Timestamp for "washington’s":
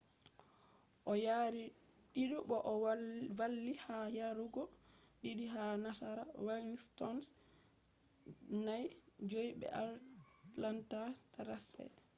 6.45-7.27